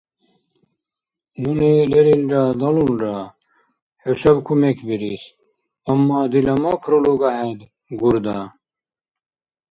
Нуни 1.41 1.73
лерилра 1.91 2.43
далулра. 2.59 3.17
ХӀушаб 4.01 4.37
кумекбирис. 4.45 5.23
Амма 5.91 6.19
дила 6.31 6.55
макру 6.63 6.97
луга 7.05 7.31
хӀед, 7.37 7.59
Гурда. 7.99 8.37